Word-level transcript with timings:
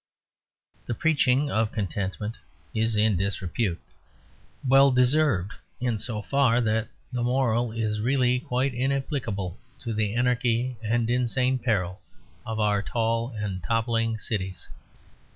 The 0.87 0.95
preaching 0.95 1.51
of 1.51 1.71
contentment 1.71 2.35
is 2.73 2.95
in 2.95 3.15
disrepute, 3.17 3.79
well 4.67 4.89
deserved 4.91 5.53
in 5.79 5.99
so 5.99 6.23
far 6.23 6.59
that 6.59 6.87
the 7.11 7.21
moral 7.21 7.71
is 7.71 8.01
really 8.01 8.39
quite 8.39 8.73
inapplicable 8.73 9.59
to 9.81 9.93
the 9.93 10.15
anarchy 10.15 10.75
and 10.81 11.07
insane 11.07 11.59
peril 11.59 12.01
of 12.47 12.59
our 12.59 12.81
tall 12.81 13.29
and 13.37 13.61
toppling 13.61 14.17
cities. 14.17 14.67